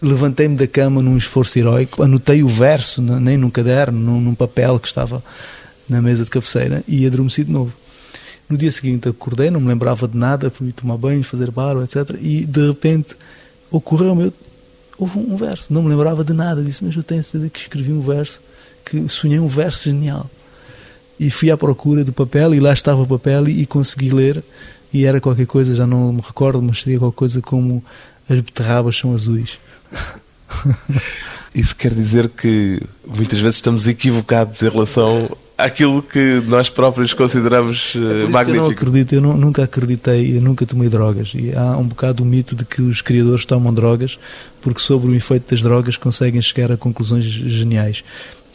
[0.00, 4.88] Levantei-me da cama num esforço heroico, anotei o verso, nem num caderno, num papel que
[4.88, 5.22] estava
[5.86, 7.72] na mesa de cabeceira, e adormeci de novo.
[8.50, 12.18] No dia seguinte acordei, não me lembrava de nada, fui tomar banho, fazer barro, etc.
[12.20, 13.14] E de repente
[13.70, 14.32] ocorreu-me,
[14.98, 16.60] houve um verso, não me lembrava de nada.
[16.60, 18.42] Disse, mas eu tenho certeza que escrevi um verso,
[18.84, 20.28] que sonhei um verso genial.
[21.18, 24.42] E fui à procura do papel e lá estava o papel e, e consegui ler.
[24.92, 27.84] E era qualquer coisa, já não me recordo, mas seria qualquer coisa como
[28.28, 29.60] as beterrabas são azuis.
[31.54, 35.30] Isso quer dizer que muitas vezes estamos equivocados em relação
[35.64, 38.50] àquilo que nós próprios consideramos é magnífico.
[38.50, 41.32] eu não acredito, eu não, nunca acreditei, eu nunca tomei drogas.
[41.34, 44.18] E há um bocado o mito de que os criadores tomam drogas
[44.60, 48.04] porque sobre o efeito das drogas conseguem chegar a conclusões geniais.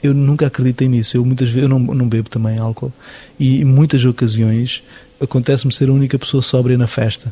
[0.03, 1.17] Eu nunca acreditei nisso.
[1.17, 2.93] Eu muitas vezes eu não, não bebo também álcool
[3.39, 4.83] e em muitas ocasiões
[5.19, 7.31] Acontece-me ser a única pessoa sóbria na festa.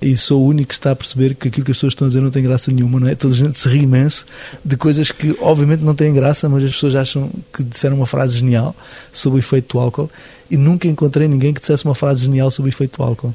[0.00, 2.08] E sou o único que está a perceber que aquilo que as pessoas estão a
[2.08, 3.16] dizer não tem graça nenhuma, não é?
[3.16, 4.26] Toda a gente se ri imenso
[4.64, 8.38] de coisas que obviamente não têm graça, mas as pessoas acham que disseram uma frase
[8.38, 8.76] genial
[9.12, 10.08] sobre o efeito do álcool
[10.48, 13.34] e nunca encontrei ninguém que dissesse uma frase genial sobre o efeito do álcool.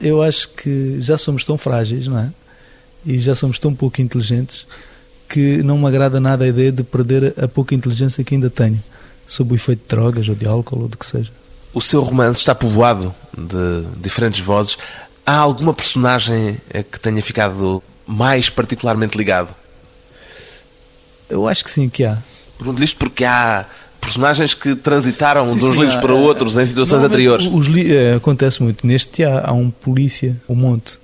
[0.00, 2.32] Eu acho que já somos tão frágeis, não é?
[3.04, 4.66] E já somos tão pouco inteligentes
[5.28, 8.82] que não me agrada nada a ideia de perder a pouca inteligência que ainda tenho
[9.26, 11.30] sobre o efeito de drogas ou de álcool ou do que seja.
[11.74, 14.78] O seu romance está povoado de diferentes vozes.
[15.28, 16.56] Há alguma personagem
[16.90, 19.54] que tenha ficado mais particularmente ligado?
[21.28, 22.16] Eu acho que sim, que há.
[22.56, 23.66] Pergunto isto porque há
[24.00, 27.44] personagens que transitaram sim, de uns sim, livros há, para outros em situações anteriores.
[27.44, 28.86] Os, é, acontece muito.
[28.86, 30.98] Neste há, há um polícia, o um Monte.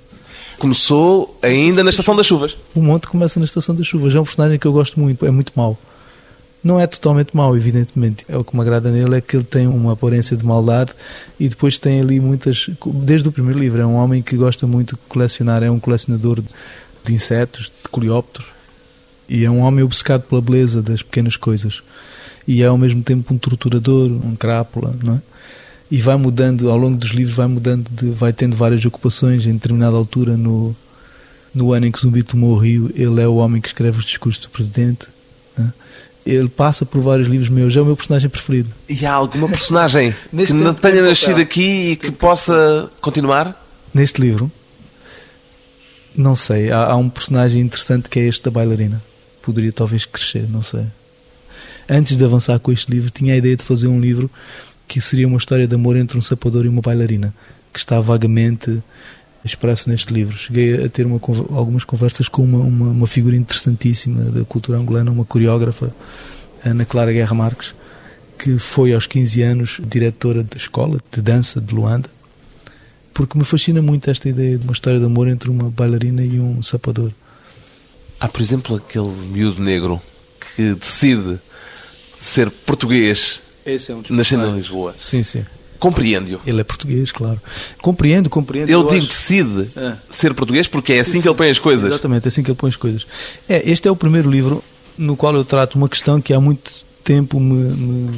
[0.58, 2.56] Começou ainda na Estação das Chuvas.
[2.74, 4.14] O Monte começa na Estação das Chuvas.
[4.14, 5.78] É um personagem que eu gosto muito, é muito mau.
[6.64, 8.24] Não é totalmente mau, evidentemente.
[8.26, 10.94] É o que me agrada nele é que ele tem uma aparência de maldade
[11.38, 12.70] e depois tem ali muitas.
[12.86, 16.42] Desde o primeiro livro, é um homem que gosta muito de colecionar, é um colecionador
[17.04, 18.48] de insetos, de coleópteros.
[19.28, 21.82] E é um homem obcecado pela beleza das pequenas coisas.
[22.48, 25.22] E é ao mesmo tempo um torturador, um crápula, não é?
[25.90, 29.46] E vai mudando, ao longo dos livros, vai mudando, de, vai tendo várias ocupações.
[29.46, 30.74] Em determinada altura, no,
[31.54, 34.04] no ano em que Zumbi tomou o Rio, ele é o homem que escreve os
[34.04, 35.06] discursos do presidente.
[35.58, 35.66] É?
[36.26, 38.70] Ele passa por vários livros meus, é o meu personagem preferido.
[38.88, 40.14] E há alguma personagem
[40.46, 43.60] que não tenha nascido aqui e que possa continuar?
[43.92, 44.50] Neste livro?
[46.16, 46.70] Não sei.
[46.70, 49.02] Há, há, um personagem interessante que é este da bailarina.
[49.42, 50.86] Poderia talvez crescer, não sei.
[51.88, 54.30] Antes de avançar com este livro, tinha a ideia de fazer um livro
[54.88, 57.34] que seria uma história de amor entre um sapador e uma bailarina,
[57.72, 58.82] que está vagamente
[59.44, 60.36] expresso neste livro.
[60.36, 61.20] Cheguei a ter uma,
[61.56, 65.94] algumas conversas com uma, uma, uma, figura interessantíssima da cultura angolana, uma coreógrafa,
[66.64, 67.74] Ana Clara Guerra Marques,
[68.38, 72.08] que foi aos 15 anos diretora da escola de dança de Luanda,
[73.12, 76.40] porque me fascina muito esta ideia de uma história de amor entre uma bailarina e
[76.40, 77.12] um sapador.
[78.18, 80.00] Há, por exemplo, aquele miúdo negro
[80.56, 81.38] que decide
[82.20, 84.94] ser português, é um nascendo em Lisboa.
[84.96, 85.44] Sim, sim.
[85.84, 86.40] Compreende-o.
[86.46, 87.40] Ele é português, claro.
[87.82, 88.70] Compreendo, compreendo.
[88.70, 89.06] Ele digo, acho...
[89.08, 89.94] decide é.
[90.08, 91.88] ser português porque é assim sim, que ele põe as coisas.
[91.88, 93.06] Exatamente, é assim que ele põe as coisas.
[93.46, 94.64] É, este é o primeiro livro
[94.96, 98.10] no qual eu trato uma questão que há muito tempo me, me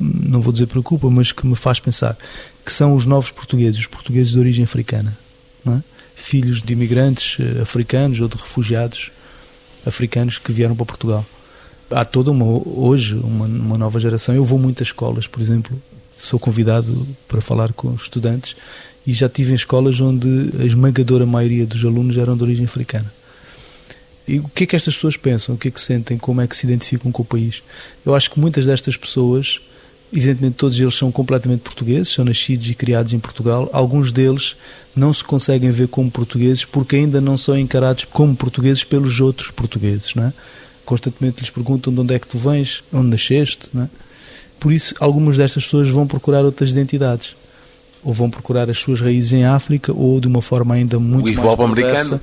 [0.00, 2.16] não vou dizer preocupa, mas que me faz pensar,
[2.64, 5.16] que são os novos portugueses, os portugueses de origem africana,
[5.66, 5.78] é?
[6.16, 9.10] filhos de imigrantes eh, africanos ou de refugiados
[9.86, 11.24] africanos que vieram para Portugal.
[11.90, 14.34] Há toda uma hoje uma, uma nova geração.
[14.34, 15.80] Eu vou muitas escolas, por exemplo,
[16.24, 18.56] sou convidado para falar com estudantes
[19.06, 23.12] e já tive em escolas onde a esmagadora maioria dos alunos eram de origem africana.
[24.26, 25.54] E o que é que estas pessoas pensam?
[25.54, 26.16] O que é que sentem?
[26.16, 27.62] Como é que se identificam com o país?
[28.06, 29.60] Eu acho que muitas destas pessoas,
[30.10, 33.68] evidentemente todos eles são completamente portugueses, são nascidos e criados em Portugal.
[33.70, 34.56] Alguns deles
[34.96, 39.50] não se conseguem ver como portugueses porque ainda não são encarados como portugueses pelos outros
[39.50, 40.32] portugueses, não é?
[40.86, 43.88] Constantemente lhes perguntam de onde é que tu vens, onde nasceste, não é?
[44.64, 47.36] Por isso, algumas destas pessoas vão procurar outras identidades.
[48.02, 51.44] Ou vão procurar as suas raízes em África, ou de uma forma ainda muito o
[51.44, 52.18] mais americano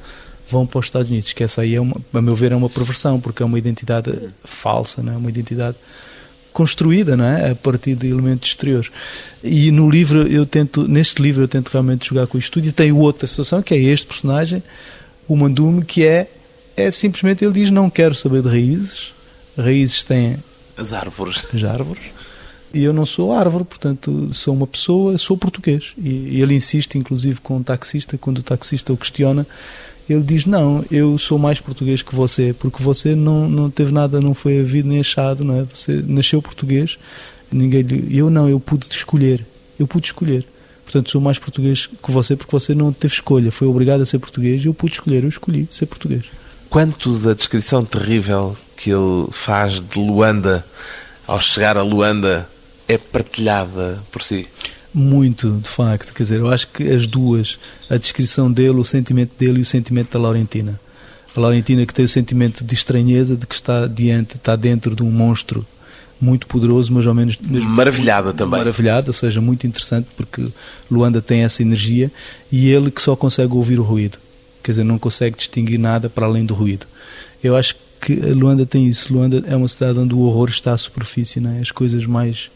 [0.50, 2.68] vão para os Estados Unidos, que essa aí, é uma, a meu ver, é uma
[2.68, 4.12] perversão, porque é uma identidade
[4.44, 5.18] falsa, não é?
[5.18, 5.78] uma identidade
[6.52, 7.52] construída não é?
[7.52, 8.90] a partir de elementos exteriores.
[9.44, 12.68] E no livro, eu tento, neste livro, eu tento realmente jogar com isto tudo.
[12.68, 14.64] E tem outra situação, que é este personagem,
[15.28, 16.28] o Mandume, que é,
[16.76, 19.14] é simplesmente, ele diz, não quero saber de raízes,
[19.56, 20.38] raízes têm...
[20.76, 21.46] As árvores.
[21.54, 22.02] As árvores
[22.74, 25.94] e eu não sou árvore, portanto sou uma pessoa, sou português.
[25.98, 29.46] E ele insiste, inclusive, com o taxista, quando o taxista o questiona,
[30.10, 34.20] ele diz: Não, eu sou mais português que você, porque você não, não teve nada,
[34.20, 35.64] não foi havido nem achado, não é?
[35.64, 36.98] Você nasceu português,
[37.52, 39.46] ninguém Eu não, eu pude escolher,
[39.80, 40.46] eu pude escolher.
[40.84, 44.20] Portanto, sou mais português que você, porque você não teve escolha, foi obrigado a ser
[44.20, 46.24] português e eu pude escolher, eu escolhi ser português.
[46.70, 50.66] Quanto da descrição terrível que ele faz de Luanda
[51.28, 52.50] ao chegar a Luanda
[52.88, 54.48] é partilhada por si?
[54.94, 56.14] Muito, de facto.
[56.14, 57.58] Quer dizer, eu acho que as duas,
[57.90, 60.80] a descrição dele, o sentimento dele e o sentimento da Laurentina.
[61.36, 65.02] A Laurentina que tem o sentimento de estranheza, de que está diante, está dentro de
[65.02, 65.66] um monstro
[66.20, 68.60] muito poderoso, mas ao menos maravilhada também.
[68.60, 70.50] Maravilhada, ou seja, muito interessante porque
[70.90, 72.12] Luanda tem essa energia
[72.52, 74.20] e ele que só consegue ouvir o ruído.
[74.62, 76.86] Quer dizer, não consegue distinguir nada para além do ruído.
[77.44, 79.12] Eu acho que Luanda tem isso.
[79.12, 81.62] Luanda é uma cidade onde o horror está à superfície, não é?
[81.62, 82.52] As coisas mais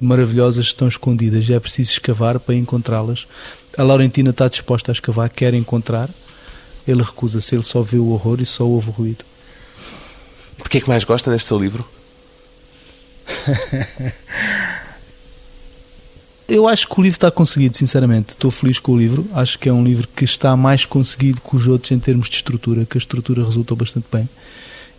[0.00, 3.26] maravilhosas estão escondidas e é preciso escavar para encontrá-las.
[3.76, 6.08] A Laurentina está disposta a escavar, quer encontrar,
[6.86, 9.24] ele recusa-se, ele só vê o horror e só ouve o ruído.
[10.62, 11.86] De que é que mais gosta neste seu livro?
[16.48, 18.30] Eu acho que o livro está conseguido, sinceramente.
[18.30, 19.24] Estou feliz com o livro.
[19.32, 22.34] Acho que é um livro que está mais conseguido que os outros em termos de
[22.34, 24.28] estrutura, que a estrutura resultou bastante bem.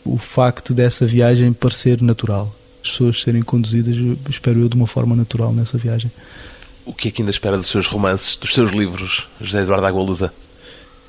[0.06, 2.56] O facto dessa viagem parecer natural.
[2.84, 3.96] As pessoas serem conduzidas,
[4.30, 6.12] espero eu, de uma forma natural nessa viagem.
[6.86, 10.34] O que é que ainda espera dos seus romances, dos seus livros, José Eduardo Agualusa?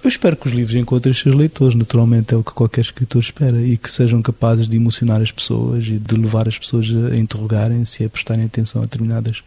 [0.05, 3.23] Eu espero que os livros encontrem os seus leitores, naturalmente, é o que qualquer escritor
[3.23, 7.17] espera, e que sejam capazes de emocionar as pessoas e de levar as pessoas a
[7.17, 9.45] interrogarem-se e a prestarem atenção a determinadas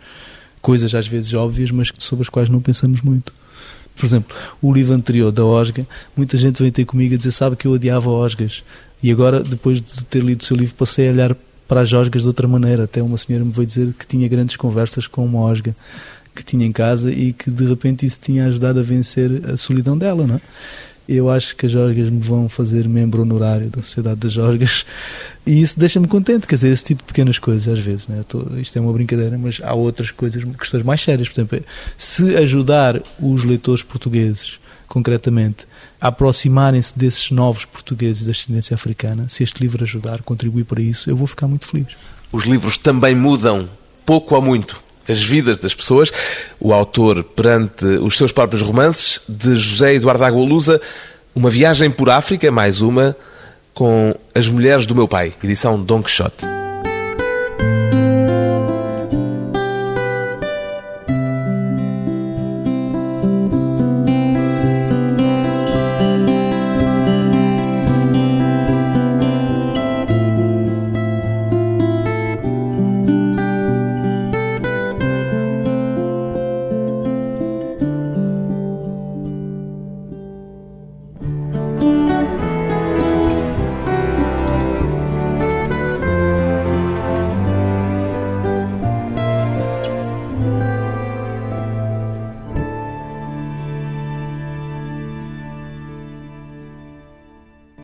[0.62, 3.34] coisas, às vezes óbvias, mas sobre as quais não pensamos muito.
[3.96, 7.56] Por exemplo, o livro anterior da Osga, muita gente vem ter comigo a dizer, sabe
[7.56, 8.64] que eu odiava Osgas,
[9.04, 11.38] e agora, depois de ter lido o seu livro, passei a olhar
[11.68, 12.84] para as Osgas de outra maneira.
[12.84, 15.74] Até uma senhora me veio dizer que tinha grandes conversas com uma Osga
[16.36, 19.98] que tinha em casa e que de repente isso tinha ajudado a vencer a solidão
[19.98, 20.42] dela, não é?
[21.08, 24.86] Eu acho que as Jorgas me vão fazer membro honorário da Sociedade das Jorgas
[25.46, 28.24] e isso deixa-me contente, quer dizer, esse tipo de pequenas coisas às vezes, né?
[28.28, 31.64] Tô, isto é uma brincadeira, mas há outras coisas, questões mais sérias, por exemplo,
[31.96, 35.66] se ajudar os leitores portugueses, concretamente,
[36.00, 41.10] a aproximarem-se desses novos portugueses da ascendência africana, se este livro ajudar, contribuir para isso,
[41.10, 41.88] eu vou ficar muito feliz.
[42.32, 43.70] Os livros também mudam,
[44.06, 46.12] pouco ou muito, as vidas das pessoas.
[46.60, 50.82] O autor, perante os seus próprios romances, de José Eduardo Agualusa,
[51.34, 53.16] Uma Viagem por África, mais uma,
[53.74, 56.65] com As Mulheres do Meu Pai, edição Don Quixote.